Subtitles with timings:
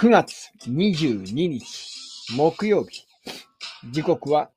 [0.00, 3.04] 9月22日木曜日。
[3.90, 4.48] 時刻は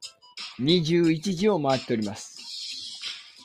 [0.62, 2.40] 21時を回っております。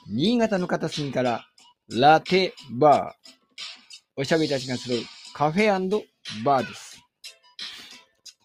[0.08, 1.44] 新潟の片隅から
[1.90, 3.32] ラテバー。
[4.14, 5.00] おしゃべりたちが集う
[5.34, 6.02] カフェ
[6.44, 7.04] バーです。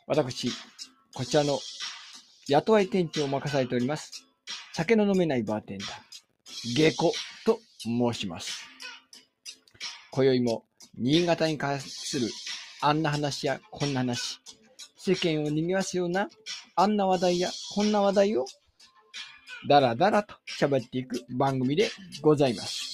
[0.07, 0.49] 私、
[1.13, 1.59] こちらの
[2.47, 4.25] 雇わい店長を任されております。
[4.73, 5.89] 酒の飲めないバーテンダー、
[6.73, 7.13] 下戸
[7.45, 8.67] と申します。
[10.09, 10.65] 今宵も
[10.97, 12.31] 新潟に関する
[12.85, 14.41] あんな話やこんな話、
[14.97, 16.27] 世間を賑わすような
[16.75, 18.45] あんな話題やこんな話題を
[19.69, 21.89] だらだらと喋っていく番組で
[22.21, 22.91] ございます。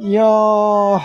[0.00, 1.00] いやー、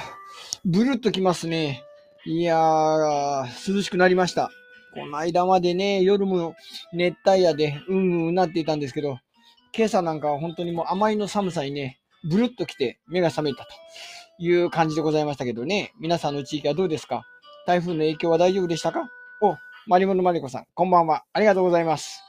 [0.64, 1.84] ブルッときますね。
[2.26, 4.52] いやー、涼しくなりました。
[4.94, 6.56] この間までね、夜も
[6.94, 9.20] 熱帯夜でうんうんなっていたんですけど、
[9.76, 12.00] 今朝なんかは本当にもう甘いの寒さにね、
[12.30, 13.72] ブルッときて目が覚めたと
[14.38, 15.94] いう感じでございましたけどね。
[16.00, 17.24] 皆さんの地域はどうですか？
[17.66, 19.10] 台風の影響は大丈夫でしたか？
[19.42, 21.24] お、マリモのマリコさん、こんばんは。
[21.34, 22.22] ありがとうございます。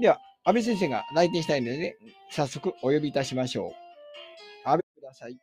[0.00, 1.96] では、安倍先生が来店したいので、ね、
[2.30, 4.68] 早速お呼びいたしましょう。
[4.68, 5.38] 安倍ください。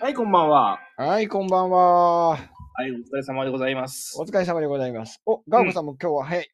[0.00, 0.78] はい、こんばんは。
[0.96, 2.57] はい、こんばんは。
[2.80, 4.24] はい、お疲れ様でございますお。
[4.24, 5.20] 疲れ様でございます。
[5.26, 6.48] お、ガオコさんも今日は早い。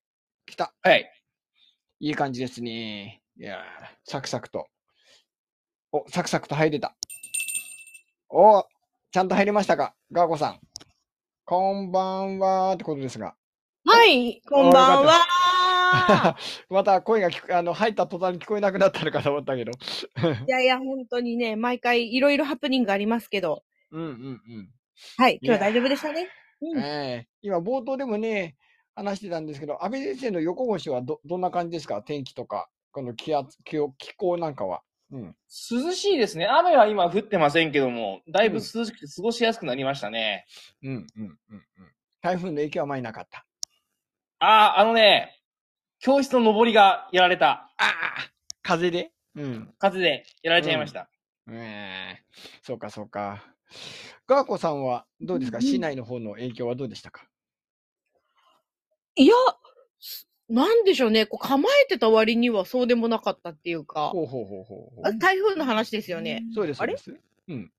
[0.46, 0.72] 来た。
[0.80, 1.06] はい。
[2.00, 3.20] いい感じですね。
[3.38, 3.60] いやー、
[4.10, 4.66] サクサクと。
[5.92, 6.96] お、サクサクと入れた。
[8.30, 8.64] お、
[9.12, 9.94] ちゃんと入れましたか？
[10.12, 10.60] ガーコさん。
[11.44, 13.34] こんばんはってことですが。
[13.84, 16.36] はい、こんばんは。
[16.70, 19.72] また声があの入った途端に聞こえなくなったのかと思ったけど。
[19.72, 19.74] い
[20.50, 24.12] やいや、本当にね、毎回いろいろハプニングありますけど、うんうんう
[24.62, 24.73] ん。
[25.18, 26.28] はい、今日は大丈夫でしたね。
[26.60, 28.56] うんええ今冒頭でもね、
[28.94, 32.00] 話してたんですけど、安倍先生の横越しはどどんな感じですか？
[32.02, 34.82] 天気とか、この気圧気温気候なんかは。
[35.10, 35.36] うん。
[35.70, 36.46] 涼しいですね。
[36.46, 40.46] 雨は今降ってませんけども、だいぶ涼しくて過ごしやすくなりましたね。
[40.82, 41.36] うんうんうんうん。
[42.22, 43.44] 台風の影響はあまりなかった。
[44.38, 45.40] ああ、あのね、
[45.98, 47.50] 教室の上りがやられた。
[47.50, 48.30] ああ
[48.62, 49.12] 風で？
[49.34, 49.74] うん。
[49.78, 51.10] 風でやられちゃいました。
[51.50, 52.24] ええ
[52.62, 53.44] そうかそうか。
[54.26, 57.28] ガーコさんはどうですか、うんうん市内の方の影響はどうでしたか？
[59.16, 59.34] いや、
[60.00, 65.18] すなんでしょうね、こう構えてた割にはそうでもなかったっていうか、ほうほうほうほう。
[65.18, 66.42] 台風の話ですよね。
[66.54, 66.94] そうです、そあれ？
[66.94, 67.16] うです。
[67.48, 67.72] うん。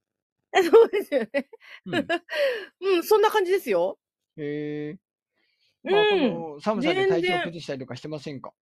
[0.72, 1.50] そうですよね。
[1.86, 1.96] うん、
[2.96, 4.00] うん、そんな感じですよ。
[4.38, 5.00] へえ。
[5.84, 6.16] うんまあ、こ
[6.56, 8.54] の寒さで体調崩したりとかしてませんか？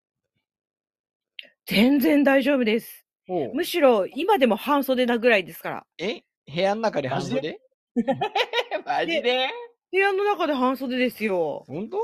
[1.65, 3.05] 全然大丈夫です。
[3.53, 5.85] むしろ今でも半袖なぐらいですから。
[5.97, 6.23] え？
[6.47, 7.59] 部屋の中で半袖？
[8.85, 9.49] マジで？
[9.91, 11.63] 部屋の中で半袖ですよ。
[11.67, 11.97] 本当？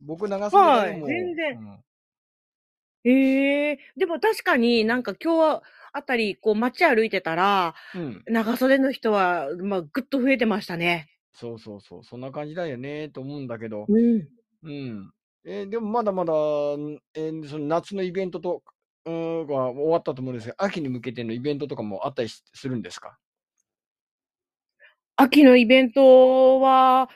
[0.00, 1.02] 僕長袖はい。
[1.04, 1.78] 全然うん
[3.04, 5.62] ええでも確かになんか今日
[5.92, 8.22] あたり、こう街歩いてたら、うん。
[8.26, 11.08] 長袖の人は、まあ、ぐっと増えてましたね。
[11.32, 12.04] そうそうそう。
[12.04, 13.86] そんな感じだよね、と思うんだけど。
[13.88, 14.28] うん。
[14.64, 15.10] うん。
[15.46, 18.62] えーでもまだまだ、んえーその夏のイベントと、
[19.06, 23.16] うーん、は終わったと思うんですが、秋に向けてのイベントとかもあったりしするんですか？
[25.20, 27.10] 秋のイベントは、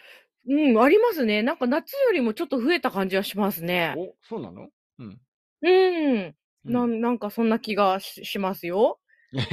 [0.48, 1.42] うん、ありますね。
[1.42, 3.94] なんか夏よりもちょっと増えた感じはしますね。
[3.96, 4.68] お、そうなの？
[4.98, 5.20] うん。
[5.62, 6.34] うん。
[6.64, 8.98] うなんんなんかそんな気がししますよ。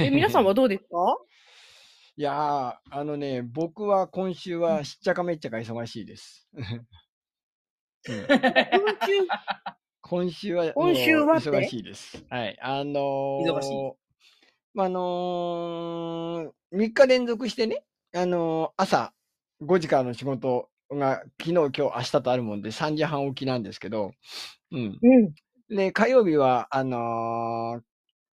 [0.00, 1.16] え、 皆さんはどうですか？
[2.16, 6.48] いやー、あのね、僕は今週はしっちゃかめっちゃか忙しいです。
[6.54, 8.30] うん今
[9.06, 9.26] 週、
[10.02, 11.50] 今週は、今週はって？
[11.50, 12.24] もう忙しいです。
[12.28, 12.58] はい。
[12.60, 13.92] あのー、忙しい
[14.74, 19.12] まあ、あのー、3日連続してね、あのー朝
[19.62, 24.12] 5時からの仕事が昨日、今日、明日とあるもんで3時半起きなんですけど、
[24.72, 24.98] うん。
[25.02, 25.76] うん。
[25.76, 27.82] で、火曜日は、あのー、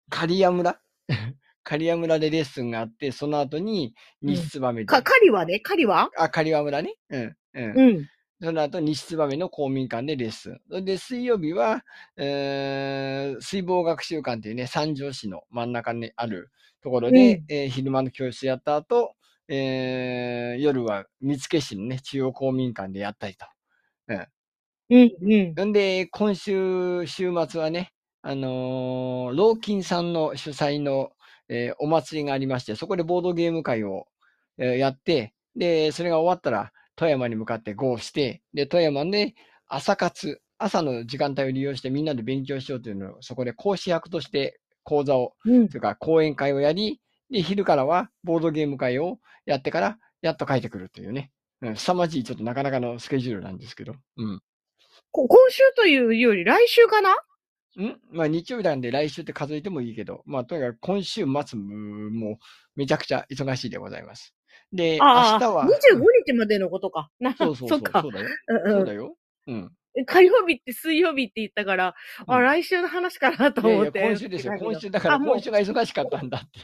[0.09, 0.79] 刈谷村？
[1.63, 6.95] 刈谷村でレッスンがあって、その後に西燕で、か、狩りはね、狩りはあ、刈谷村ね。
[7.09, 7.35] うん。
[7.53, 7.77] うん。
[7.79, 8.07] うん。
[8.41, 10.85] その後、西燕の公民館でレッスン。
[10.85, 11.83] で、水曜日は、
[12.15, 16.49] えー水防学習館っていうね、三条市の真ん中にある
[16.81, 19.13] ところで、うんえー昼間の教室やった後、
[19.49, 23.45] えー夜は見附市のね、中央公民館でやったりと。
[24.07, 25.11] うん、
[25.59, 25.69] うん。
[25.69, 27.91] んで、今週、週末はね、
[28.21, 31.11] あのー、ローキンさんの主催の、
[31.49, 34.05] えーお祭りがありまして、そこでボードゲーム会を、
[34.57, 39.35] えーやって、で、それが終わったら、富山に向かって GO して、で、富山で
[39.67, 51.31] 朝活、朝の時間帯を利用してみんなで勉強しようというのを、そこで講師役として講座を、うんというか講演会をやり、で、昼からはボードゲーム会をやってから、やっと帰ってくるというね、
[51.61, 54.41] うん、凄まじいちょっとなかなかのスケジュールなんですけど、うん。
[55.11, 57.11] こ今週というより来週かな？
[57.11, 57.99] ん？
[58.11, 62.37] まあ日曜日なんで来週って数えてもいいけど、まあとにかく今週末もう
[62.75, 64.33] めちゃくちゃ忙しいでございます。
[64.71, 65.65] で、明日は。
[65.65, 67.09] 25日までのことか。
[67.19, 67.79] なそうそうそう。
[67.79, 68.27] そうだよ。
[68.65, 69.15] そうだよ。
[69.47, 69.71] うん。
[70.05, 71.95] 火曜日って水曜日って言ったから、
[72.27, 74.01] あ、うん来週の話かなといやいや、思って。
[74.01, 74.53] 今週ですよ。
[74.59, 76.59] 今週だから今週が忙しかったんだって。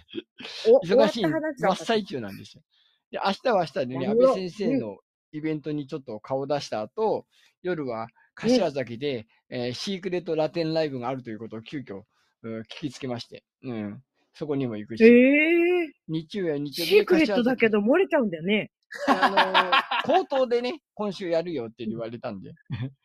[0.70, 2.64] お 忙しい真っ最中なんですよ。
[3.12, 4.98] で、明日は明日でね、安倍先生の
[5.32, 7.26] イベントにちょっと顔出した後、
[7.62, 12.04] 夜は柏崎で、えーシークレットラテンライブがあるということを急遽、
[12.44, 14.04] うん聞きつけまして、うん。
[14.34, 18.72] そこにも行くし、ええ日曜や日曜日シークレットだけど、ど漏れちゃうんだよね。
[19.08, 22.54] あのー口頭でね、今週やるよって言われたんで、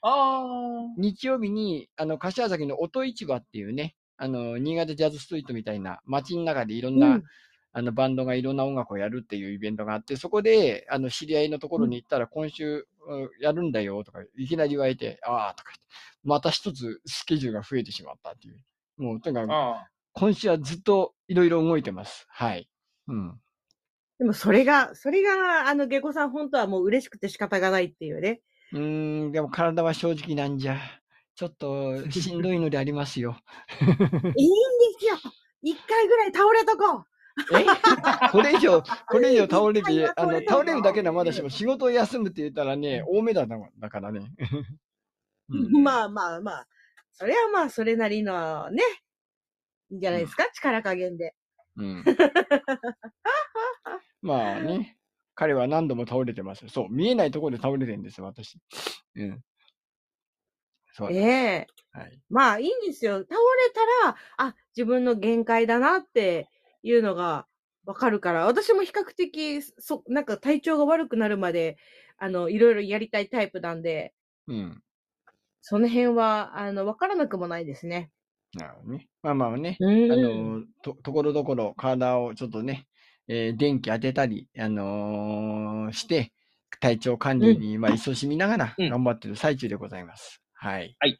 [0.02, 0.42] あ
[0.96, 7.24] 日曜日に、あの、柏崎の音市場っていうね、あの、新潟ジャズストリートみたいな街の中でいろんな、うん
[7.72, 15.82] あの、バンドがいろんな音楽をやるっていうイベントがあって、そこで、あの、知り合いのところに行ったら、今週、うんやるんだよとか、いきなり言われて、ああ、とか言って、
[16.24, 18.56] また一つスケジュールが増えてしまったっていう。
[18.96, 19.46] もう、とにかあ。
[19.46, 19.88] く、ああ。
[20.12, 22.26] 今週はずっといろいろ動いてます。
[22.28, 22.68] はい。
[23.06, 23.40] うん。
[24.18, 28.40] でもそれが、それが、あの、下戸さん本当はもう嬉しくて仕方がないっていうね。
[28.72, 30.78] うーん、でも体は正直なんじゃ。
[31.36, 33.36] ちょっとしんどいのでありますよ。
[33.80, 34.34] いいんで
[34.98, 35.16] すよ
[35.62, 37.04] 一回ぐらい倒れとこう
[37.56, 37.64] え？
[38.32, 44.32] これ以上、これ以上 倒れてあの、倒れるだけならまだしも、仕事を休むって言ったらね、多めだな、だからね。
[45.48, 46.66] うんまあまあまあ。
[47.12, 48.82] それはまあ、それなりのね、
[49.90, 51.34] いいんじゃないですか、力加減で。
[51.76, 52.04] うん。
[54.22, 54.98] まあね、
[55.34, 56.68] 彼は何度も倒れてます。
[56.68, 58.58] そう、見えないところで倒れてるんですよ、私。
[59.16, 59.40] うん。
[60.92, 62.20] そうええはい。
[62.28, 63.20] まあいいんですよ。
[63.20, 63.38] 倒れ
[64.04, 66.48] たら、あ、自分の限界だなって
[66.82, 67.46] いうのが
[67.86, 71.78] わかるから、私も比較的、そ、なんか体調が悪くなるまで、
[72.18, 74.14] あの、いろいろやりたいタイプなんで、
[74.46, 74.82] うん。
[75.60, 78.10] その辺は、あの、わからなくもないですね。
[78.54, 79.08] なるほどね。
[79.22, 82.86] まあまあね、うんあの、と、ところどころ体をちょっとね、
[83.28, 86.32] えー電気当てたり、あのーして、
[86.80, 90.42] 体調管理に、まあ、勤しみながらうん頑張ってる最中でございます。
[90.54, 90.96] はい。
[90.98, 91.18] はい。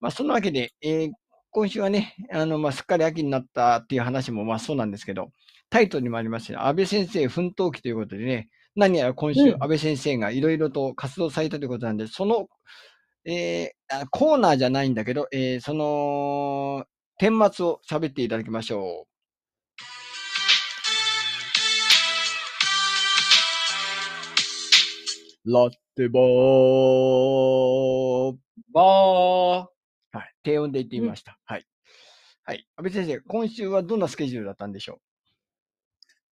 [0.00, 1.12] まあ、そんなわけで、えー
[1.50, 5.30] 今週はね、あの、まあ、すっかり秋になったっていう話も、まあ、そうなんですけど、
[5.70, 12.48] タイトルにもありますよ、安倍先生奮闘記ということでね、何やら今週、うん安倍先生がいろいろと活動されたということなんで、その、
[13.24, 16.86] えーあコーナーじゃないんだけど、えーその、
[17.20, 19.13] 顛末を喋っていただきましょう。
[25.46, 26.22] ラッテバー。
[28.72, 29.66] ばー。
[30.16, 30.34] はい。
[30.42, 31.38] 低音で言ってみました。
[31.44, 31.66] はい。
[32.44, 32.66] はい。
[32.76, 35.02] 安倍先生、今週はどんなスケジュールだったんでしょ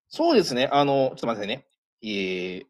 [0.09, 0.71] そうですね。
[0.73, 1.67] あの、ちょっと待ってね。
[2.03, 2.65] えー、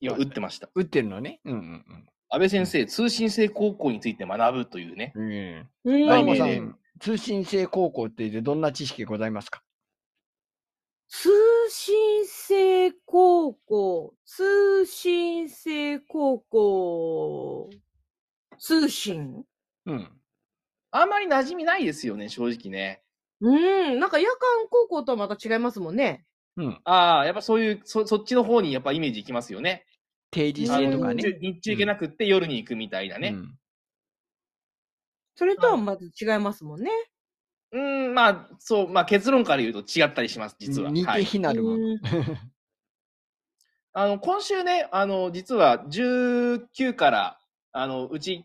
[0.00, 0.66] 今、打ってました。
[0.74, 1.40] う打ってるのね。
[1.46, 1.84] うんうん
[2.32, 5.12] 安倍先生、通信制高校について学ぶというね。
[5.16, 5.66] うん。
[6.06, 9.62] 題名でさん、通信制高校って言ってどんな知識ございますか？
[11.12, 11.28] 通
[11.70, 17.68] 信制高校、通信制高校、
[18.60, 19.44] 通信？
[19.86, 20.08] うん。
[20.92, 23.02] あんまり馴染みないですよね、正直ね。
[23.40, 26.24] うん、なんか夜間高校とはまた違いますもんね。
[26.56, 26.80] うん。
[26.84, 29.86] ああ、やっぱそういう、そそっちの方にやっぱイメージいきますよね。
[30.30, 31.24] 定時制とかね。
[31.24, 33.30] 日中日中行けなくって夜に行くみたいなね。
[33.30, 33.58] うん。
[35.34, 36.90] それとはまず違いますもんね。
[37.72, 40.90] うん、まあ、そう、まあ結論から言うと違ったりします、実は。
[40.90, 41.24] 似てはい。
[41.24, 41.76] 非なるもの。
[41.76, 42.00] う ん
[43.92, 47.38] あの、今週ね、あの、実は19から、
[47.72, 48.44] あの、うち、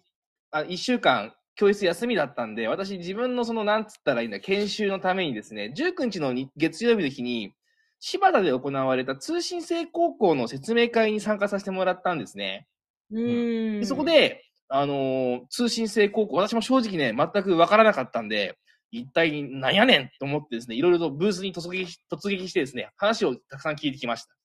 [0.51, 7.53] あ1週間、教室休みだったんで、私自分のその、なんつったらいいんだ、研修のためにですね、19日のに月曜日の日に、
[7.99, 12.67] 柴田で行われた通信制高校の説明会に参加させてもらったんですね。
[13.11, 18.57] うんでそこ、で、あのー通信制高校、私も正直ね、全くわからなかったんで、
[18.91, 24.35] 一体なんやねんと思ってですね、いろいろとブースに突撃突撃してですね、話をたくさん聞いてきました。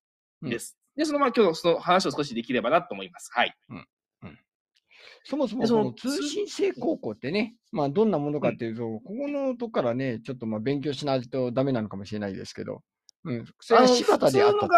[0.43, 0.77] うんです。
[0.97, 3.31] で、そのまま今日その話を少しできればなと思います。
[3.33, 3.55] はい。
[5.25, 12.83] そもそもでそのこの通信制高校ってね、まあどんなものかっていうと、ここのとこからね、ちょっとまあ勉強しないとダメなのかもしれないですけど、
[13.25, 13.45] うん。
[13.61, 14.69] それは柴田であったと。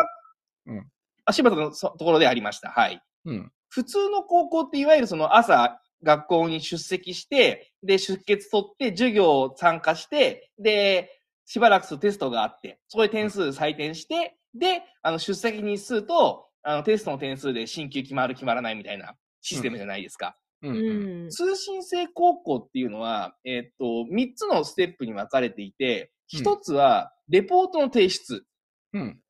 [0.66, 0.86] うん
[1.24, 2.70] あ、柴田のそところでありました。
[2.70, 3.00] はい。
[3.24, 3.52] うん。
[3.68, 20.36] 普通の高校っていわゆるその朝学校に出席して、で、出欠取って授業参加して、で、しばらくするとテストがあって、そこで点数採点して、で、あの、出席日数と、あの、テストの点数で進級決まる決まらないみたいなシステムじゃないですか。
[20.62, 20.76] うん。
[20.76, 21.30] ううんん。
[21.30, 28.46] 通信制高校っていうのは、えーっと、3つのステップに分かれていて、うん1つは、レポートの提出。
[28.94, 29.20] うん。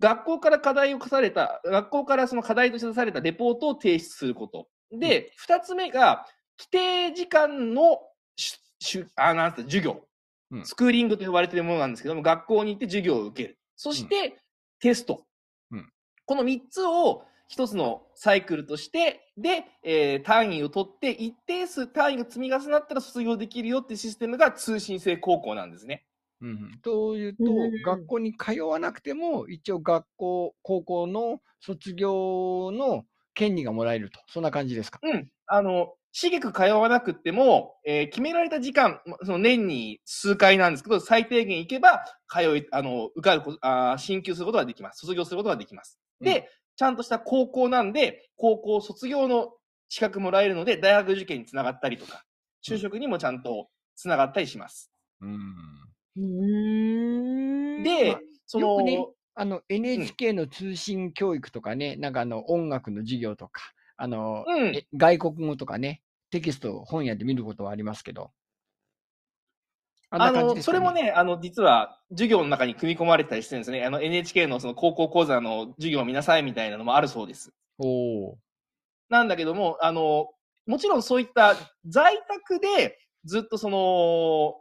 [0.00, 4.68] 学校から課題を課された、学校からその課題として出されたレポートを提出すること。
[4.92, 6.26] で、二つ目が、
[6.58, 8.00] 規定時間の
[8.38, 10.06] しあなん授業、
[10.50, 10.66] うん。
[10.66, 13.58] スクーリングと呼ばれているものなんですけども、学校に行って授業を受ける。
[13.76, 14.38] そして、
[14.80, 15.24] テスト。
[15.70, 15.92] うん。
[16.24, 26.06] この三つを一つのサイクルとして、で、えー単位を取って、一定数単位が積み重なったら卒業できるよっていうシステムが通信制高校なんですね。
[26.40, 26.78] うんうん。
[26.82, 27.82] というと、うん。
[27.82, 33.04] 学校に通わなくても、一応学校、高校の卒業の
[33.36, 34.20] 権利がもらえると。
[34.28, 34.98] そんな感じですか？
[35.02, 35.28] うん。
[35.46, 45.00] あの、しげく通わなくっても、えー決められた時間、まその年に数回なんですけど、最低限行けば、通い、あの、受かるこあー進級することができます。
[45.00, 46.00] 卒業することができます。
[46.20, 49.52] で、ちゃんとした高校なんで、高校卒業の
[49.88, 52.24] 資格もらえるので、大学受験につながったりとか、
[52.66, 54.90] 就職にもちゃんとつながったりします。
[55.20, 55.54] うん。
[56.16, 57.82] うーん。
[57.82, 59.06] で、まあその、よくね
[59.38, 63.60] あの、NHK の通信教育とかね、なんかあの、音楽の授業とか、
[63.98, 68.32] あの、うんえ外国語とかね、テキストを本屋で見ることはありますけど。
[70.08, 73.84] あんあな感じの、それも、ね、あの、実は、授業の中に組み込まれてたりしてるんですね。
[73.84, 77.52] あの、NHK のその高校講座の授業を見なさいみたいなのもあるそうです。
[77.78, 78.38] おお
[79.10, 80.30] なんだけども、あの、
[80.66, 84.54] もちろんそういった在宅でずっとその、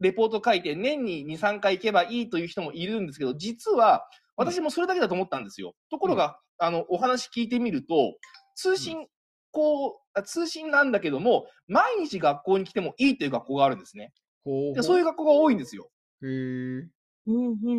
[0.00, 5.74] レポート書いて年に2、3回行けばいいという人もいるんですけど、実は私もそれだけだと思ったんですよ。
[5.90, 8.16] ところが、あの、お話聞いてみると、
[8.54, 9.06] 通信、
[9.52, 14.12] こう、あ通信なんだけども、毎日学校に来てもいいという学校があるんですね。
[14.44, 15.90] ほうでそういう学校が多いんですよ。
[16.22, 16.88] へえ。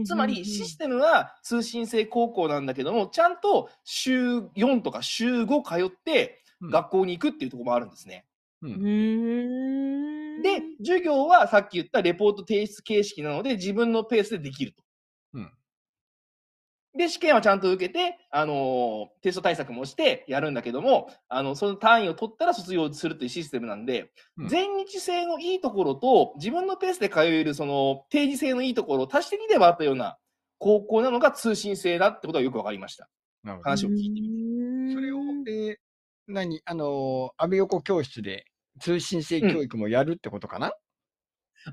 [0.06, 8.28] つまり、システムは通信制高校なんだけども、ちゃんと週4とか週5通ってうん学校に行くっていうところもあるんですね。
[8.62, 8.68] う。
[8.68, 10.21] ん。
[10.41, 14.83] で、授業はさっき言ったレポート提出形式なので、自分のペースでできると。
[15.33, 15.51] うん
[16.93, 30.17] で、試験はちゃんと受けて、あのーテスト対策もしてやるんだけども、あの、その単位を取ったら卒業するというシステムなんで、うん全日制のいいところと、自分のペースで通える、その、定時制のいいところを足して2で割ったような
[30.57, 33.07] 高校なのが通信制だってことがよくわかりました。
[33.63, 34.89] 話を聞いてみて。
[34.89, 35.75] てそれを、えー
[36.27, 36.61] 何？
[36.65, 38.45] あのー、安倍横教室で
[38.81, 40.73] 通信制教育もやるってことかな、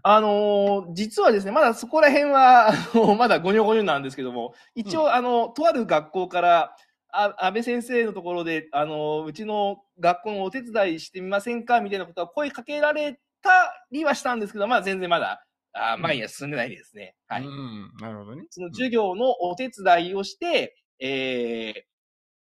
[0.03, 6.77] あのー実はですね、まだそこら辺は、あの まだごにょごにょなんですけども、一応、うんあの、とある学校から、
[7.11, 17.15] あ安倍先生のところで、あのうちの学校のお手伝いしてみませんかみたいなことは声かけられたりはしたんですけど、まあ全然まだ、あ前には進んでないですね。
[17.27, 17.45] はい。
[17.45, 18.45] うん、なるほどね。
[18.51, 21.83] その授業のお手伝いをして、えー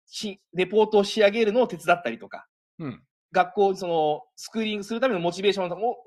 [0.06, 2.46] し、レポートを仕上げるのを手伝ったりとか、
[2.78, 3.02] うん。
[3.32, 6.04] 学校、その、スクーリングするためのモチベーションを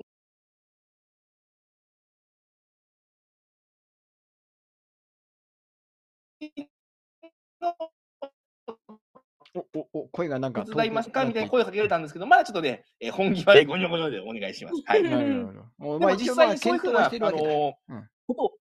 [9.54, 11.24] お、お、お、声がなんか手伝いますか？
[11.24, 14.82] みたいな声声をかけられたんですけど、まだちょっとね、えー本気はでごにょごにょでお願いします。
[14.84, 15.02] はい。
[15.02, 15.64] でなるほど。
[15.94, 17.44] おも実際にそういうふうな、あしてるわけだ。
[17.44, 18.52] のうんことを、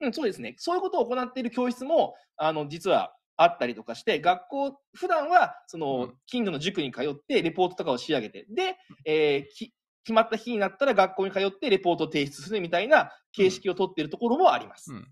[0.00, 0.54] うん、そうですね。
[0.58, 14.92] そういうことを行っている教室も、あの、実はあったりとかして、学校、普段は、その、うん近所の塾に通って、レポートとかを仕上げて、で、えーき決まった日になったら学校に通ってレポートを提出するみたいな形式をとっているところもあります。
[14.92, 15.06] うん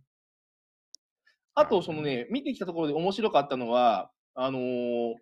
[1.55, 5.15] あと、そのね、見てきたところで面白かったのは、あのー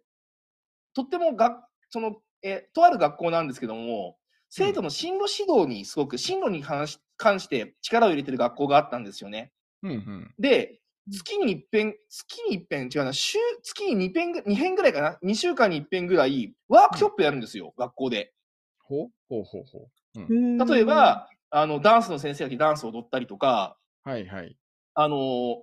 [0.94, 9.52] とってもが、その、えーとある学校なんですけども、生徒の進路指導にすごく、進路に関し関して力を入れてる学校があったんですよね。
[9.82, 10.34] うんうん。
[10.38, 18.32] で、月に一遍、月に一遍、違うな、週、月に二遍ぐ、二遍ぐらいかな ?2 週間に一遍ぐらい、ワークショップやるんですよ、学校で。
[18.80, 20.20] ほうほうほうほう。
[20.20, 20.58] うん。
[20.58, 24.56] 例えば、あの、ダンスの先生が来てダンスを踊ったりとか、はいはい。
[24.94, 25.62] あのー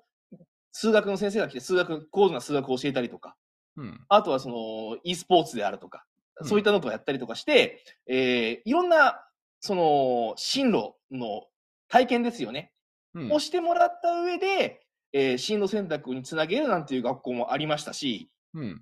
[0.75, 3.35] 数学の先生が来て数学、高度な数学を教えたりとか、
[3.77, 4.03] うん。
[4.09, 6.05] あとはその、e スポーツであるとか、
[6.39, 9.23] うんそういったのとかやったりとかして、えーいろんな、
[9.59, 11.43] その、進路の
[11.89, 12.71] 体験ですよね。
[13.13, 14.82] うんをしてもらった上で、
[15.13, 18.81] えー進路選択につなげるなんていう学校もありましたし、うん。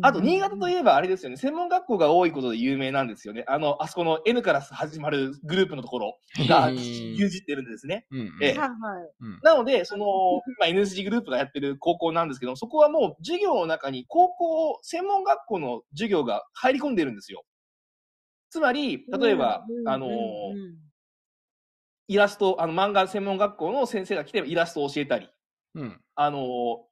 [0.00, 3.44] あと、新潟といえばあれですよね、専門学校が多いことで有名なんですよね。
[3.48, 8.06] あの、あそこの N から始まるグループのところが牛耳ってるんですね。
[8.12, 8.44] うんうん。
[8.44, 9.12] ええはいはい。
[9.20, 10.06] うんなので、その、
[10.58, 17.44] まあ、NSG グループがやってる高校なんですけど、そこはもう授業の中に高校、専門学校の授業が入り込んでるんですよ。
[18.50, 20.08] つまり、例えば、あの、
[22.08, 25.28] イラスト、あの、漫画専門学校の先生が来てイラストを教えたり、
[25.78, 26.00] うん。
[26.14, 26.84] あの、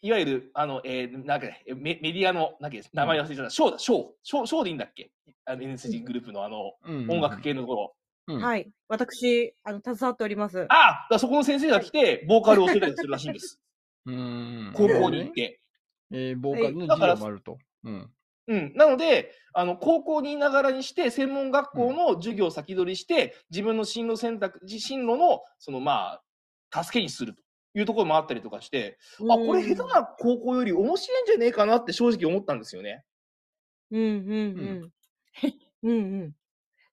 [0.00, 5.10] いわゆる、あの、えーなんかね、メメディアの、なんか名前忘れちゃった、ショーだ、ショー、ショー、ショーでいいんだっけ？
[5.44, 7.94] あの NSG グループのあの、うん音楽系のところ。
[8.28, 8.70] うんはい。
[8.88, 10.60] 私、あの、携わっております。
[10.60, 13.58] あだからそこの先生が来て、ボーカルを教えたりするらしいんです。
[14.04, 14.72] うん。
[14.74, 15.60] 高校に行って。
[16.10, 17.58] えー、ボーカルの授業もあると。
[17.84, 18.10] うん。
[18.48, 18.72] うん。
[18.76, 26.20] なので、あの、高校にいながらにして、専門学校の授業を先取りして、自分の進路選択、進路の、その、ま
[26.70, 27.42] あ、助けにすると
[27.78, 28.98] いうところもあったりとかして、
[29.30, 33.04] あ、これ下手な高校より面白いんじゃねえかなって正直思ったんですよね。
[33.90, 34.12] うんうんう
[34.82, 34.92] ん。
[35.82, 36.34] うんうん。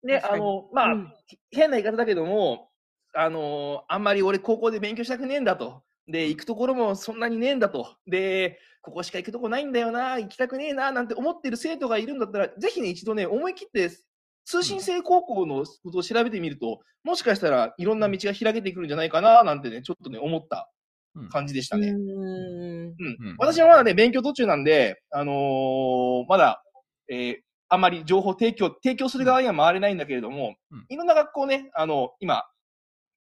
[0.02, 1.12] で、あの、まあ、うん
[1.50, 2.70] 変な言い方だけども、
[3.12, 5.82] あのあんまり俺高校で勉強したくねえんだと。
[6.06, 7.96] で、行くところもそんなにねえんだと。
[8.06, 13.90] で、ここしか行くとこないんだよな、行きたくねえな、なんて思ってる生徒がいるんだったら、ぜひね、一度ね、思い切って、
[14.44, 20.70] 通信制高校のことを調べてみると、もしかしたらいろんな道が開けてくるんじゃないかな、なんてね、ちょっとね、思った
[21.30, 21.88] 感じでしたね。
[21.88, 23.36] うん。
[23.38, 26.62] 私はまだね、勉強途中なんで、あのーまだ、
[27.08, 27.36] えー
[27.72, 30.86] あんまり情報提供、提供する側には回れないんだけれども、うん。
[30.88, 32.42] いろんな学校ね、あの、今、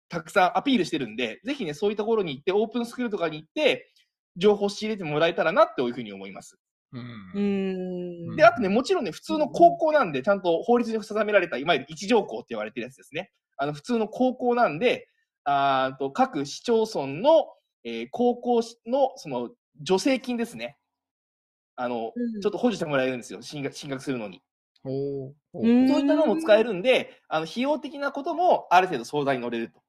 [0.08, 3.92] たくさんアピールしてるんで、ぜひね、そういったところに行って、オープンスクールとかに行って、
[4.36, 6.56] 情報を仕入れてもらえたらなっていうふうに思います。
[6.92, 8.36] うんうん。
[8.36, 13.32] で、あとね、もちろんね、普通の高校なんで、ちゃんと法律に定められた、いわゆる一条校って言われてるやつですね。
[13.56, 15.08] あの、普通の高校なんで、
[15.44, 17.46] あーと各市町村の、
[17.84, 19.50] えー高校の、その、
[19.86, 20.78] 助成金ですね。
[21.76, 24.42] あの、うんちょっと補助してもらえるんですよ、進学進学するのに。
[24.84, 24.90] そ
[25.54, 29.82] ういったのも使えるんで、あの、費用的なこともある程度相談に乗れると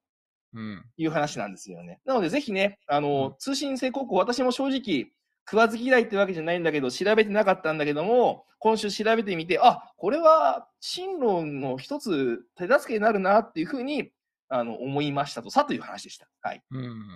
[0.54, 2.00] うんいう話なんですよね。
[2.06, 5.12] なので、ぜひね、あの、うん通信制高校、私も正直、
[5.50, 14.12] 食わず嫌いってわけじゃないんだけど、調べてなかったんだけども、今週調べてみて、あ、これは進路の一つ手助けになるなっていうふうに、
[14.50, 16.28] あの、思いましたとさという話でした。
[16.42, 16.62] はい。
[16.72, 17.08] うん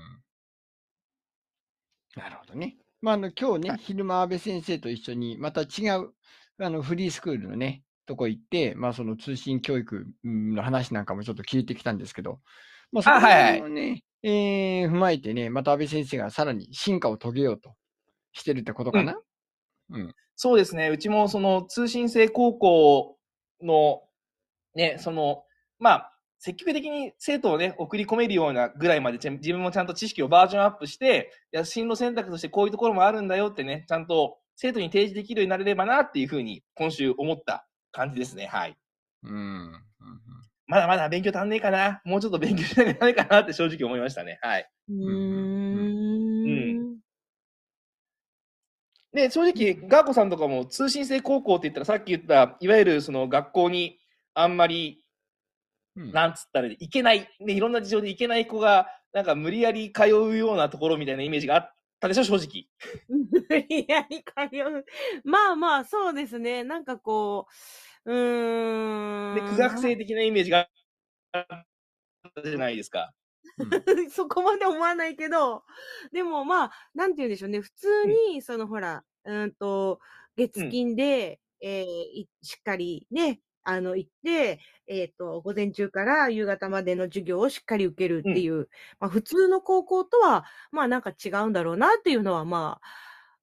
[2.16, 2.78] なるほどね。
[3.02, 5.66] まあ、あの今日ね、はい昼間、安倍先生と一緒に、また違
[5.98, 6.14] う
[6.60, 12.40] あのフリースクールのね、とこ行って、まあ、その通信教育うんの話なんかもちょっと聞いてきたんですけど、
[12.92, 17.76] まあ、そこあはいはいをね、えー踏まえてね、また安倍先生がさらに進化を遂げようと
[18.34, 19.18] してるってことかな？
[20.36, 20.90] そうですね。
[20.90, 23.18] うちもその通信制高校
[23.62, 24.02] の、
[24.74, 25.44] ね、その、
[25.78, 38.48] まあ、積極的に生徒をね、送り込めるようなぐらいまで自分もちゃんと知識をバージョンアップして、いや、進路選択としてこういうところもあるんだよってね、ちゃんと生徒に提示できるようになれればなっていうふうに今週思った感じですね。
[38.48, 38.76] はい。
[39.24, 39.82] うんうん
[40.68, 42.02] まだまだ勉強足んねえかな。
[42.06, 44.40] もうちょっと勉強しなきゃいけないかなって正直思いましたね。
[44.42, 44.70] はい。
[44.90, 45.41] ううん
[49.14, 54.00] で、正直、ガーコさんとかも通信制高校って言ったら、さっき言った、いわゆるその学校に
[54.34, 55.04] あんまり
[55.96, 62.68] うんなんつったらいけない、ね、いろんな事情でいけない子が、なんか無理やり通うようなところみたいなイメージがあったでしょ、正直。
[63.10, 64.32] 無理やり通
[64.64, 64.86] う。
[65.26, 66.64] まあまあ、そうですね。
[66.64, 67.48] なんかこ
[68.06, 69.36] う、うーん。
[69.36, 70.70] で、苦学生的なイメージが
[71.34, 71.46] あっ
[72.36, 73.14] たじゃないですか。
[74.12, 75.64] そこまで思わないけど、
[76.12, 77.62] でもまあ、なんて言うんでしょうね。
[77.62, 80.00] 普通に、そのほら、うんと、
[80.38, 92.88] 月金で、えーいしっかりね、あの、行って、えっ、と、午前中から夕方までの授業をしっかり受けるっていう、まあ普通の高校とは、まあなんか違うんだろうなっていうのは、まあ、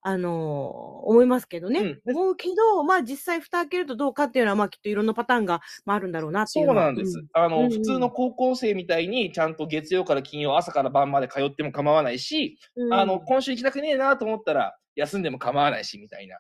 [0.03, 1.81] あのー思いますけどね。
[1.81, 6.85] うん思うけど、まあ実際蓋開けるとどうかっていうのは、まあきっといろんなパターンが、まあ、あるんだろうなってそいううのは。
[6.87, 7.19] なんです。
[7.19, 16.39] うあの、うんうん普通の高校生みたいに、ちゃんと月曜から金曜、朝から晩まで通っても構わないし、うんあの、今週行きたくねえなと思ったら、休んでも構わないし、みたいな。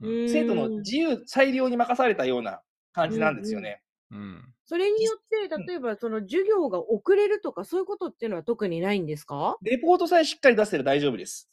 [0.00, 2.60] うん生徒の自由、裁量に任されたような
[2.92, 3.82] 感じなんですよね。
[4.12, 9.56] うんそれによって、例えばその授業が遅れるとか、そういうことっていうのは特にないんですか？
[9.62, 11.48] レポートさえしっかり出せれば大丈夫です。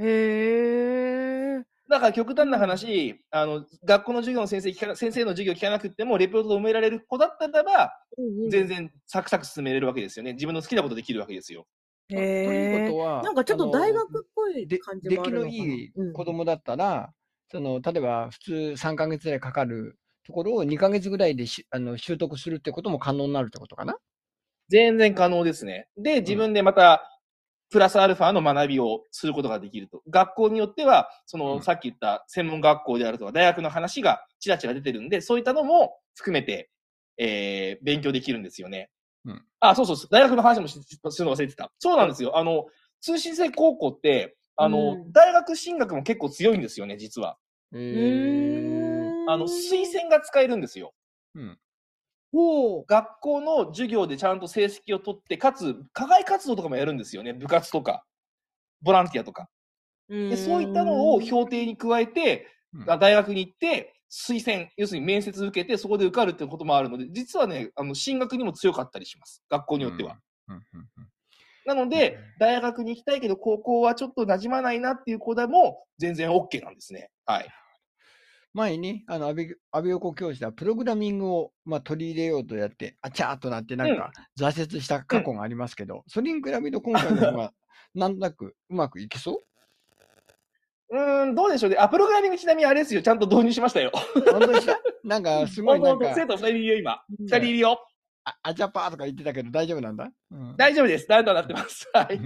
[0.00, 1.64] へえ。
[1.88, 10.32] だから極端な話、あの、学校の授業の先生聞かな、先生の授業聞かなくても、レポートで埋められる子だったらば、うんうん全然サクサク進めれるわけですよね。
[10.32, 11.66] 自分の好きなことできるわけですよ。
[12.08, 15.48] ということは、なんかちょっと大学っぽいで感じもあるのかな。
[15.48, 17.12] のいいうん子供だったら、
[17.50, 23.96] その例えば普通3ヶ月ぐらいかかるところを2ヶ月ぐらいでしあの習得するってことも可能になるってことかな？
[24.68, 25.88] 全然可能ですね。
[25.96, 27.09] で、自分でまた、
[27.70, 30.02] プラスアルファの学びをすることができると。
[30.10, 36.70] 学校によっては、その、うんさっき言った専門学校であるとか、大学の話がちらちら出てるんで、そういったのも含めて、
[37.16, 38.90] えー、勉強できるんですよね。
[39.24, 41.70] うんあ、そうそうそう、大学の話もしするの忘れてた。
[41.78, 42.38] そうなんですよ。
[42.38, 42.66] あの、
[43.00, 47.36] 通信制高校って、あの、うん大学進学も結構強いんですよね、実は。
[47.72, 47.76] へ
[49.28, 50.92] あの、推薦が使えるんですよ。
[51.34, 51.58] うん。
[52.32, 57.32] 学校の授業でちゃんと成績を取って、かつ、課外活動とかもやるんですよね。
[57.32, 58.04] 部活とか、
[58.82, 59.48] ボランティアとか。
[60.08, 62.46] でそういったのを評定に加えて、
[62.98, 69.44] 大学に行って、推薦、要するに面接受けて、そこで受かるっていうこともあるので、実はね、あの進学にも強かったりします。
[69.48, 70.18] 学校によっては。。
[71.66, 77.10] なので、大学に行きたいけど、高校はちょっと馴染まないなっていう子でも、全然 OK なんですね。
[77.26, 77.48] はい。
[78.52, 87.52] 前に、あの、安倍、安倍横教室ではプログラミングを、まあ、取り入れようとやって、あちゃーっとなって、なんか、挫折した過去がありますけど、それに比べると今回の方が、
[87.94, 89.32] なんとなくうまくいけそ
[90.90, 90.96] う？
[90.96, 91.76] うーん、どうでしょうね。
[91.78, 93.02] あ、プログラミングちなみにあれですよ。
[93.02, 93.92] ちゃんと導入しましたよ。
[94.30, 97.00] 本当にしたなんか、すごいなんか生、徒2人いるよ、今。
[97.20, 97.86] 2人いるよ。
[98.24, 101.06] ああちゃぱーとか言ってたけど大丈夫なんだ、うん、大丈夫です。
[101.08, 101.88] なんとなってます。
[101.94, 102.20] はい。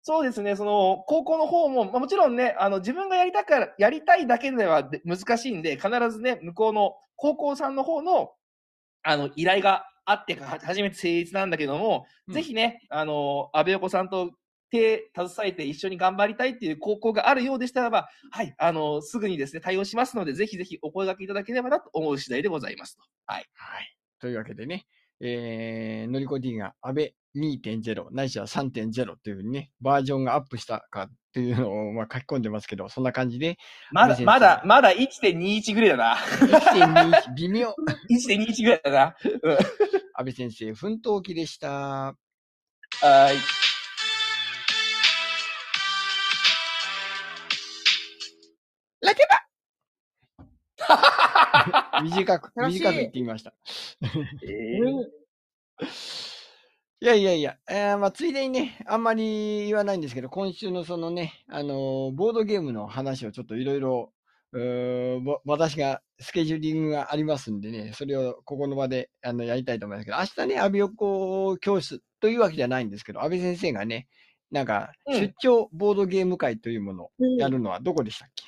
[0.00, 8.32] うんそうですね、その、高校の方も、まあ、もちろんね、あの、自分がやりたから、やりたいだけではで難しいんで、必ずね、向こうの高校さんの方の、
[9.02, 14.30] あの、依頼があってか、初めて成立なんだけども、うんぜひね、あの、安倍横さんと
[14.70, 23.02] 手携えて一緒に頑張りたいっていう高校があるようでしたらば、はい、あの、すぐにですね、対応しますので、ぜひぜひお声掛けいただければなと思う次第でございますと。
[23.26, 23.46] はい。
[23.54, 23.96] はい。
[24.20, 24.86] というわけでね、
[25.20, 33.56] えー、のりこ D が安倍2.0ないしは3.0というふうにね、バージョンがアップしたかっていうのを まあ書き込んでますけど、そんな感じで、
[33.92, 36.16] まだ、まだ、まだ1.21ぐらいだな。
[36.16, 37.74] 1.21微妙。
[38.10, 39.16] 1.21ぐらいだな。
[39.42, 39.52] うん。
[39.52, 41.68] 安倍先生、奮闘期でした。
[41.70, 43.38] はーい。
[49.02, 49.40] ラケバ
[52.02, 53.54] 短く、短く言ってみました。
[54.42, 55.20] えうん
[57.02, 64.12] いやいやいや、えーまあ、ついでにね、あんまり言わないんですけど、今週のそのね、あのーボードゲームの話をちょっといろいろ、
[65.46, 74.06] 私がスケジューリングがありますんでね、それをここの場であのやりたいと思いますけど、明日ね、安倍横教室というわけじゃないんですけど、安倍先生がね、
[74.50, 75.20] なんか、うん。
[75.20, 77.36] 出張ボードゲーム会というものをうん。
[77.36, 78.44] やるのはどこでしたっけ、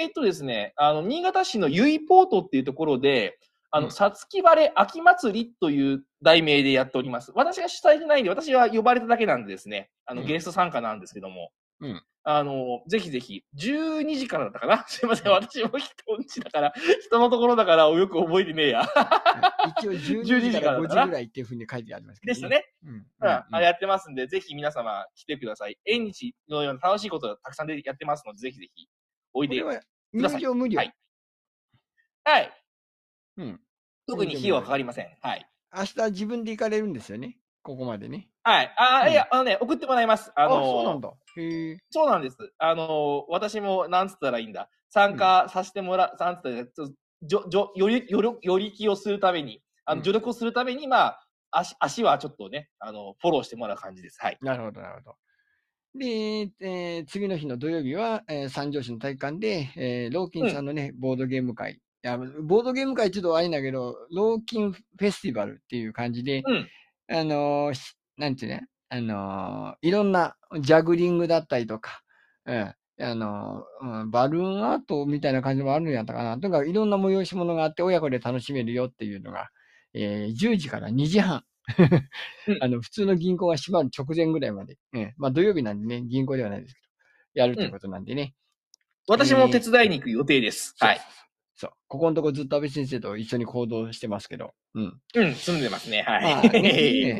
[0.00, 3.38] えーっとですね、あの、新潟市の由比ポートっていうところで、
[3.70, 3.92] あの、うん。
[3.92, 7.32] さつき晴れ秋祭りという題名でやっております。
[7.34, 14.84] 私が主催じゃないんで、私は呼ばれただけなんでですね、あの、うんゲスト参加なんですけども、うんあの、ぜひぜひ、12時からだったかな？
[14.86, 16.72] すいません、私も人んちだから、
[17.04, 18.82] 人のところだからよく覚えてねえや。
[19.78, 22.48] 一応12 12時から5時ぐらいっていうふうに書いてありますけど、でした。
[22.48, 22.64] ね。
[22.84, 22.94] うん。
[22.94, 25.76] うん、やってますんで、ぜひ皆様来てください。
[25.84, 28.88] 縁日のような楽しいことがたくさんでやってますので、ぜひぜひ、
[29.32, 29.60] おいで。
[29.60, 29.66] く
[30.22, 30.78] ださい入場無料。
[30.78, 30.94] はい
[32.24, 32.52] はい。
[33.38, 33.60] うん。
[34.06, 35.08] 特に費用はかかりません。
[35.20, 35.46] はい。
[35.74, 37.38] 明日自分で行かれるんですよね。
[37.62, 38.28] ここまでね。
[38.42, 38.74] はい。
[38.76, 40.32] あ、うんいや、あのね、送ってもらいます。
[40.34, 41.12] ああのそうなんだ。
[41.36, 41.78] へえ。
[41.90, 42.36] そうなんです。
[42.58, 44.68] あの私も、なんつったらいいんだ。
[44.90, 46.88] 参加させてもら、なんつったらいいんだちょ
[47.22, 51.20] じょ、じょ、より、より、より気をするために、あの、うん助力をするために、まあ、
[51.52, 54.18] 足、足はちょっとね、あの、フォローしてもらう感じです。
[54.20, 54.38] はい。
[54.40, 55.16] なるほど、なるほど。
[55.94, 56.06] で、
[56.60, 61.80] えー次の日の土曜日は、えー三条市の体育館で、えーローキンさんのね、ボードゲーム会。
[62.04, 66.68] いや、ボードゲーム会ちょっとあれだけど、ローキンフェスティバルっていう感じで、うん。
[67.08, 67.72] あの
[68.16, 72.02] なんていうね、あのーいろんなジャグリングだったりとか、
[72.46, 73.64] うん、あの
[74.10, 76.38] バルーンアートみたいな感じもあるんやったかな。
[76.38, 79.48] とにかくいろんな催し物があって、親子で楽しめるよっていうのが、
[79.94, 81.44] えー10時から2時半。
[82.46, 84.76] うん あの、普通の銀行が閉まる直前ぐらいまで。
[84.92, 86.88] うん、まあ土曜日なんでね、銀行ではないですけど、
[87.34, 88.34] やるということなんでね。
[89.08, 90.74] 私も手伝いに行く予定です。
[90.78, 91.00] はい。
[91.62, 91.70] そう。
[91.86, 95.00] ここのとこずっと安倍先生と一緒に行動してますけど、うん。
[95.14, 96.02] うん、住んでますね。
[96.02, 96.50] はまあい。
[96.60, 96.68] ね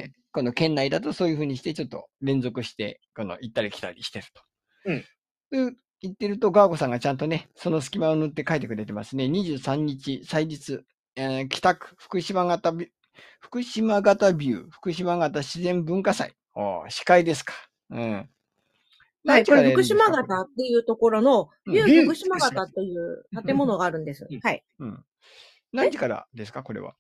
[0.09, 4.43] えこの県内だとそういうふうにして、ちょっと連続して、この行ったり来たりしてると。
[4.87, 5.71] うん。
[5.71, 9.27] で言ってると、ガーゴさんがちゃんとね、その隙間を塗って書いてくれてますね。
[9.27, 10.81] 23日、祭日、
[11.15, 12.91] えー北区福島型ビ、
[13.39, 16.35] 福島型ビュー、福島型自然文化祭。
[16.55, 17.55] おー司会ですか。
[17.91, 18.29] うん。
[19.25, 24.41] はい、これ福島型型っていうところの、うんビュビューー福島型という建物があるんですうん。
[24.41, 24.65] はい。
[24.81, 25.05] うん。
[25.73, 26.95] 何時からですか、これは？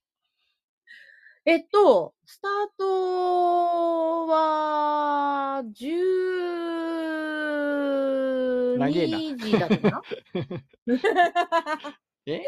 [1.45, 5.89] えっと、スタートは、長
[8.89, 10.03] えな12時だったかな？
[12.27, 12.43] え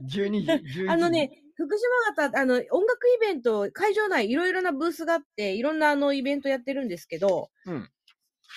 [0.00, 0.88] 時 ?11 時？
[0.88, 1.84] あのね、、福島
[2.16, 7.88] 型、あの、音楽イベント、会場内いろいろなブースがあって、いろんなあのイベントやってるんですけど、うん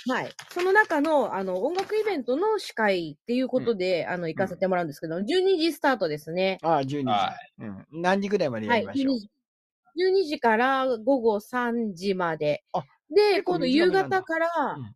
[0.07, 0.31] はい。
[0.51, 6.57] その中の、あの、音楽イベントの司会っていうことで、あの、行かせてもらうんですけど、12時スタートですね。
[6.63, 7.87] ああ、12時、はうん。
[8.01, 8.81] 何時ぐらいまでやはい。
[8.81, 9.29] りましょう？12時。
[9.95, 12.63] 12時から午後3時まで。
[12.73, 14.47] あで、今度夕方から、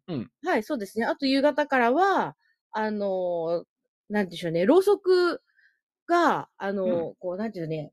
[0.07, 0.15] うん。
[0.15, 0.31] うん。
[0.45, 1.05] はい、そうですね。
[1.05, 2.35] あと夕方からは、
[2.71, 3.65] あのー
[4.07, 5.41] なんでしょうね、ろうそく
[6.07, 7.91] が、あのーこう、なんていうのね、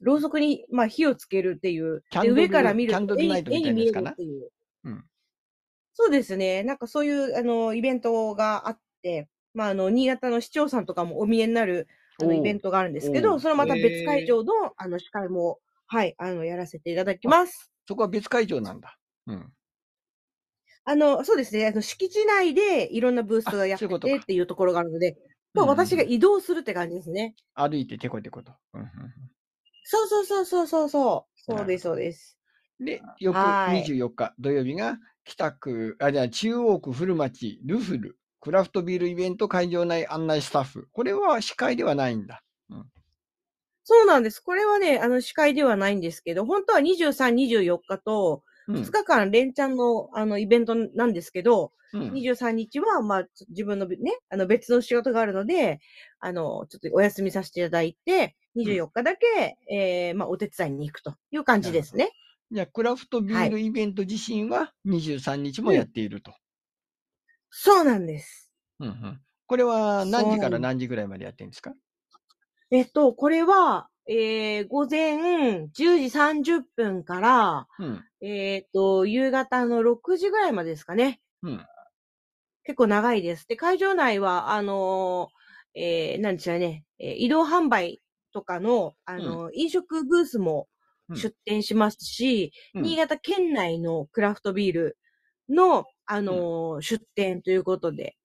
[0.00, 3.26] ろうそくに、まあ、火をつけるっていう、でキャンドル上から見ると絵
[3.60, 4.50] に見えるっていう。
[4.84, 5.04] うん
[5.98, 6.62] そうですね。
[6.62, 11.88] なんかそういう、あの、イベントがあって、まあ、あの、新潟の市長さんとかもお見えになる、
[12.20, 17.72] あの、イベントがあるんですけど、それはまたへ別ー会場の、あの、司会も、はい、あの、やらせていただきます。
[17.88, 18.98] そこは別会場なんだ。
[19.26, 19.52] うん。
[20.84, 21.66] あの、そうですね。
[21.66, 25.16] あの、敷地内でいろんなブースがやっててっていうところがあるので、
[25.54, 27.34] と私が移動するって感じですね。
[27.54, 28.52] 歩いててこてこと。
[28.74, 28.88] うんうん
[29.88, 32.36] そうそうそうそうそうそうです、そうです。
[32.80, 40.88] うんで、翌はい24日土曜日が北区、あ、じゃあ中央区古町ルフル、クラフトビールイベント会場内案内スタッフ。
[40.92, 42.42] これは司会ではないんだ。
[43.88, 44.40] そうなんです。
[44.40, 55.78] これはね、あの、司会ではないんですけど、本当は23、24日と、うん2日間連チャンの、あの、イベントなんですけど、うん23日は、まあ、自分のね、あの、別の仕事があるので、
[56.18, 62.10] あの、ちょっとお休みさせていただいて、24日だけ、えー、まあ、お手伝いに行くという感じですね。
[62.50, 66.32] じゃあ、クラフトビールイベント自身は23日もやっていると。
[67.50, 68.52] そうなんです。
[68.80, 71.72] うんうんこれは何時から何時ぐらいまでやってるんですか？
[72.72, 78.04] えっと、これは、えー、午前10時30分から、うん。
[78.20, 81.20] えっと、夕方の6時ぐらいまでですかね。
[81.42, 81.64] うん。
[82.64, 83.46] 結構長いです。
[83.46, 90.75] で、会場内は、あのーえー、なんでしょうね、えー移動販売とかの、あのー飲食ブースもうん
[91.14, 94.98] 出店しますし、うん新潟県内のクラフトビール
[95.48, 98.16] の、あのー出店ということで、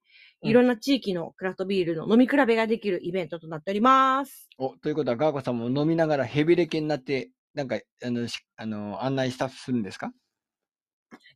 [0.41, 4.49] うんいろんな地域のクラフトビールの飲み比べができるイベントとなっております。
[4.57, 10.11] お、ということは、ガーコさんも飲みながらヘビレケになって、なんか、あの、しあの案内スタッフするんですか？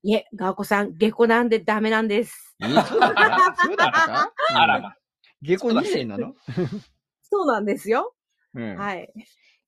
[0.02, 2.56] いえ、ガーコさん、下戸なんでダメなんです。
[2.64, 4.96] えそうだったそうだったか あらま。
[5.44, 6.34] 下校2世なの？
[7.22, 8.16] そうなんですよ。
[8.56, 8.76] うん。
[8.76, 9.14] はい。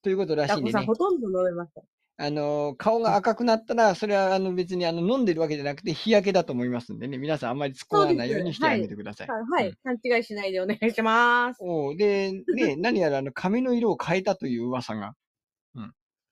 [0.08, 0.96] ということらしいんでねほ。
[0.96, 1.82] とんど飲めました。
[2.20, 9.28] あの、顔が赤くなったら、それはあの別にあの飲んでるわけじゃなくて日焼けだと思いますんでね、皆さんあんまり突っ込まないようにしてあげてください。
[9.28, 11.58] はい、はいうん勘違いしないでお願いします。
[11.60, 15.13] おうで、ね、何やらあの髪の色を変えたという噂が。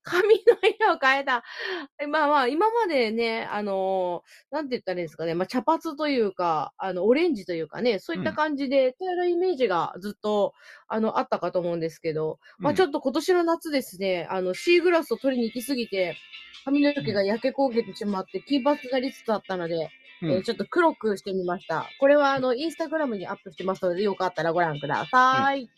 [0.06, 0.36] 髪の
[0.80, 1.44] 色を変えた。
[2.00, 8.36] えまあまあ、今までね、あのーなんて言ったらいいんですかね、まあ茶髪というか、あの、オレンジというかね、そういったうん。
[8.36, 10.54] 感じで、茶色いイメージがずっと、
[10.88, 16.16] あの、あったかと思うんですけど、まあちょっっと今年の夏ですね、あの、シーグラスを取りに行きすぎて、
[16.64, 19.76] 髪の毛が焼け焦げてしまって、金髪になりつつあったので、
[20.22, 21.90] と、えーちょっと黒くしてみました。
[22.00, 25.70] これはあの、インスタグラムにアップしてますので、よかったらご覧ください。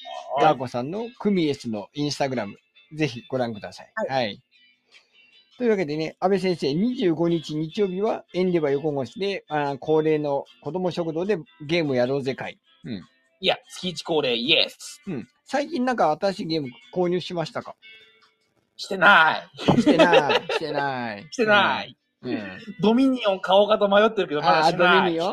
[0.41, 2.57] ガーコさんのクミエスのインスタグラム、
[2.93, 3.91] ぜひご覧ください。
[3.95, 4.41] はいはい。
[5.57, 12.59] というわけでね、安倍先生、25日日曜日はエンデバ横越しで、あー恒例の子供食堂でゲームやろうぜ会。
[13.39, 15.01] いや、月一恒例、イエス。
[15.07, 15.27] うん。
[15.45, 17.75] 最近なんか新しいゲーム購入しましたか？
[18.75, 19.37] してな
[19.77, 19.81] い。
[19.81, 20.41] してない。
[20.53, 21.27] してない。
[21.31, 21.97] してない。
[22.21, 22.33] うん。
[22.33, 24.97] うんドミニオン買おうかと迷ってるけど、まだああ、してない。
[24.97, 25.31] ドミニオ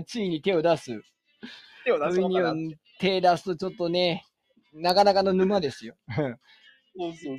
[0.00, 0.04] ン？
[0.06, 1.00] ついに手を出す。
[1.84, 2.52] 手をド出そうかな。
[2.52, 4.24] ミニオン手出すとちょっとね、
[4.74, 5.96] なかなかの沼ですよ。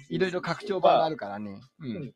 [0.10, 1.60] いろいろ拡張版があるからね。
[1.80, 2.14] ううんん。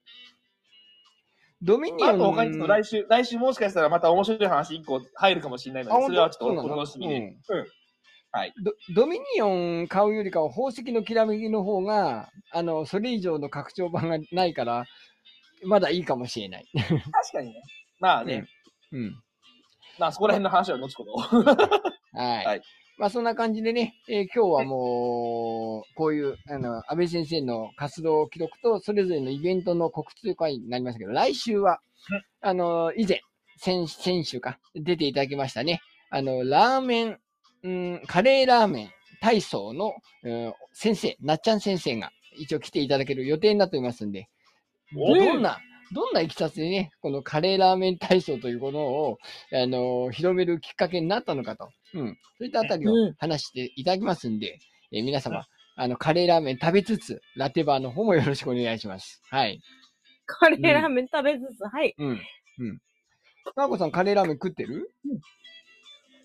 [1.62, 2.16] ドミニまあ、オン。
[2.16, 7.36] あと他に来週、来週もしかしたらまた面白い話一個入るかもしれないのあで、それはちょっとお楽しみで。
[7.44, 8.64] そううん。
[8.64, 9.48] ドドミニオ
[9.84, 14.86] ン買うよりかは宝石のきらめきの方が、あの、それ以上の拡張版がないから、
[15.66, 16.66] まだいいかもしれない。
[16.74, 16.94] 確
[17.32, 17.62] かにね。
[18.00, 18.46] まあね、
[18.92, 19.16] うん。
[20.00, 21.14] まあそこら辺の話は後ほど。
[22.14, 22.46] はい。
[22.46, 22.62] はい
[22.98, 31.80] まあそんな感じでね、えー今日はもう、こういう、あの、安倍先生の活動記録と、それぞれのイベントの告知会になりましたけど、来週は、
[32.42, 33.22] あの、以前、
[33.58, 35.82] 先、先週か、出ていただきましたね。
[36.10, 37.20] あの、ラーメン、
[37.64, 38.90] うん、カレーラーメン
[39.22, 44.28] 体操の、うん先生、なっちゃん先生が一応来ていただける予定になっておりますんで、
[44.96, 45.60] おどんな、
[45.94, 49.18] どんないきさつでね、このカレーラーメン体操というものを、
[49.54, 51.70] あの、広めるきっかけになったのかと。
[51.94, 52.18] うん。
[52.38, 54.60] そういったあたりをうん話していただきますんで、
[54.92, 59.22] えー皆様、あの、カレーラーメン食べつつ、ラテバーの方もよろしくお願いします。
[59.30, 59.60] はい。
[60.26, 61.94] カレーラーメン食べつつ、はい。
[61.98, 62.08] うん。
[62.08, 62.78] うん。
[63.56, 64.92] かーこさん、カレーラーメン食ってる？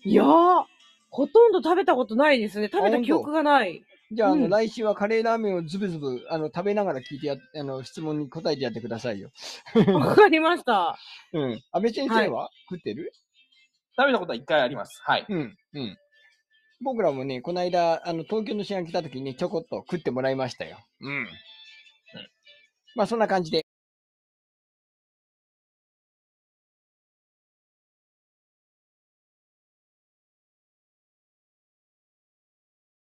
[0.05, 0.63] いやー、
[1.09, 2.69] ほとんど食べたことないですね。
[2.71, 3.83] 食べた記憶がない。
[4.11, 9.29] じゃあ、あの、うん来週はカレーラーメンをズブズブ、あの、食べながら聞いてや、あの、質問に答えてやってくださいよ。
[9.93, 10.97] わかりました。
[11.33, 11.61] うん。
[11.71, 13.11] 安倍先生は、食ってる？
[13.97, 14.99] 食べたことは一回あります。
[15.03, 15.25] はい。
[15.29, 15.57] うん。
[15.73, 15.97] うん。
[16.81, 20.79] 僕らもね、この間、あの、東京の試合来た時にね、ちょこっと食ってもらいましたよ。
[21.01, 21.27] うん。
[22.95, 23.65] まあ、そんな感じで、